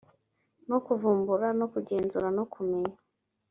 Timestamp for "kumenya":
2.53-2.95